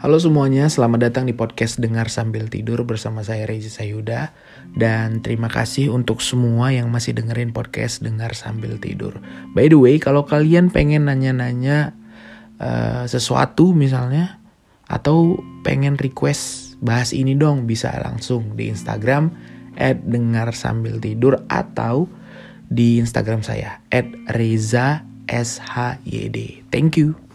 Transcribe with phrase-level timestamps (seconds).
[0.00, 4.32] Halo semuanya, selamat datang di podcast Dengar Sambil Tidur bersama saya Reza Sayuda.
[4.72, 9.20] Dan terima kasih untuk semua yang masih dengerin podcast Dengar Sambil Tidur.
[9.52, 11.92] By the way, kalau kalian pengen nanya-nanya
[12.56, 14.40] uh, sesuatu misalnya
[14.88, 15.36] Atau
[15.68, 19.28] pengen request bahas ini dong Bisa langsung di Instagram
[19.76, 22.08] At Dengar Sambil Tidur Atau
[22.72, 27.29] di Instagram saya At Reza SHYD Thank you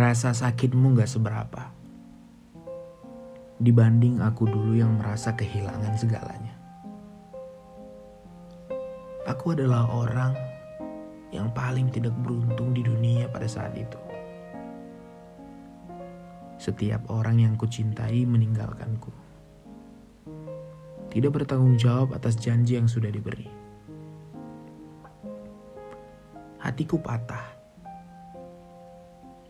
[0.00, 1.76] Rasa sakitmu gak seberapa.
[3.60, 6.56] Dibanding aku dulu yang merasa kehilangan segalanya.
[9.28, 10.32] Aku adalah orang
[11.36, 14.00] yang paling tidak beruntung di dunia pada saat itu.
[16.56, 19.12] Setiap orang yang kucintai meninggalkanku.
[21.12, 23.52] Tidak bertanggung jawab atas janji yang sudah diberi.
[26.56, 27.59] Hatiku patah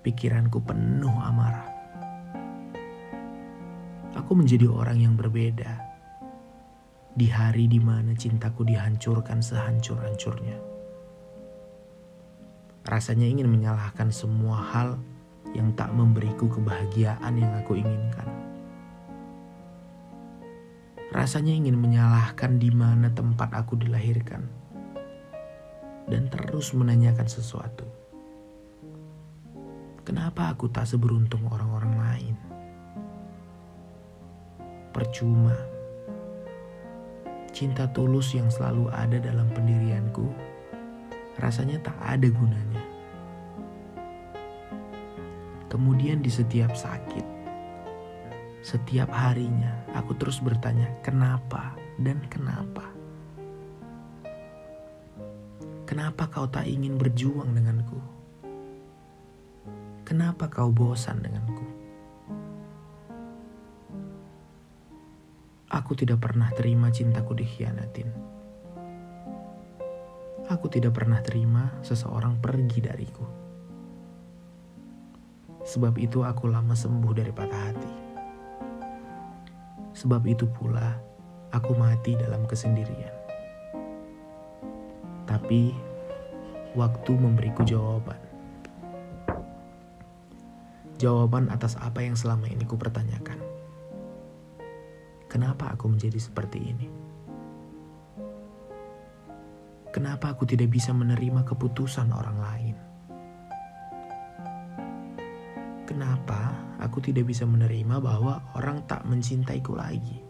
[0.00, 1.68] pikiranku penuh amarah.
[4.16, 5.76] Aku menjadi orang yang berbeda
[7.14, 10.56] di hari di mana cintaku dihancurkan sehancur-hancurnya.
[12.88, 14.96] Rasanya ingin menyalahkan semua hal
[15.52, 18.28] yang tak memberiku kebahagiaan yang aku inginkan.
[21.10, 24.46] Rasanya ingin menyalahkan di mana tempat aku dilahirkan
[26.06, 27.99] dan terus menanyakan sesuatu.
[30.00, 32.36] Kenapa aku tak seberuntung orang-orang lain?
[34.96, 35.52] Percuma.
[37.52, 40.50] Cinta tulus yang selalu ada dalam pendirianku
[41.36, 42.84] rasanya tak ada gunanya.
[45.68, 47.26] Kemudian di setiap sakit,
[48.64, 52.88] setiap harinya aku terus bertanya kenapa dan kenapa.
[55.84, 58.19] Kenapa kau tak ingin berjuang denganku?
[60.10, 61.62] Kenapa kau bosan denganku?
[65.70, 68.10] Aku tidak pernah terima cintaku dikhianatin.
[70.50, 73.22] Aku tidak pernah terima seseorang pergi dariku.
[75.62, 77.94] Sebab itu aku lama sembuh dari patah hati.
[79.94, 80.90] Sebab itu pula
[81.54, 83.14] aku mati dalam kesendirian.
[85.30, 85.70] Tapi
[86.74, 88.29] waktu memberiku jawaban
[91.00, 93.40] jawaban atas apa yang selama ini ku pertanyakan.
[95.32, 96.86] Kenapa aku menjadi seperti ini?
[99.90, 102.76] Kenapa aku tidak bisa menerima keputusan orang lain?
[105.88, 110.20] Kenapa aku tidak bisa menerima bahwa orang tak mencintaiku lagi?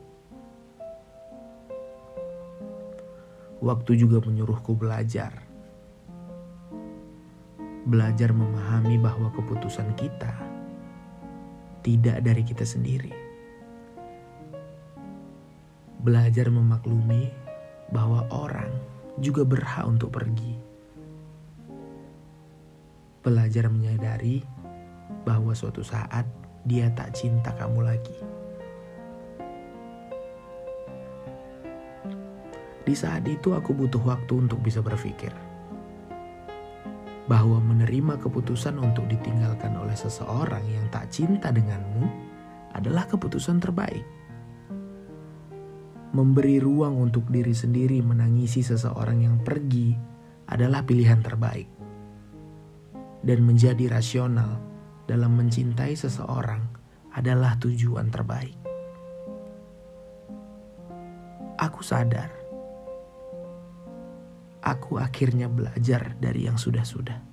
[3.60, 5.34] Waktu juga menyuruhku belajar.
[7.84, 10.49] Belajar memahami bahwa keputusan kita
[11.80, 13.12] tidak dari kita sendiri.
[16.00, 17.28] Belajar memaklumi
[17.92, 18.72] bahwa orang
[19.20, 20.56] juga berhak untuk pergi.
[23.20, 24.40] Belajar menyadari
[25.28, 26.24] bahwa suatu saat
[26.64, 28.16] dia tak cinta kamu lagi.
[32.80, 35.49] Di saat itu aku butuh waktu untuk bisa berpikir
[37.30, 42.10] bahwa menerima keputusan untuk ditinggalkan oleh seseorang yang tak cinta denganmu
[42.74, 44.02] adalah keputusan terbaik.
[46.10, 49.94] Memberi ruang untuk diri sendiri menangisi seseorang yang pergi
[50.50, 51.70] adalah pilihan terbaik.
[53.22, 54.58] Dan menjadi rasional
[55.06, 56.66] dalam mencintai seseorang
[57.14, 58.58] adalah tujuan terbaik.
[61.62, 62.39] Aku sadar
[64.60, 67.29] aku akhirnya belajar dari yang sudah-sudah.